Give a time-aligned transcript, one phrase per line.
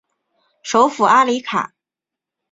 [0.63, 1.75] 首府阿里卡。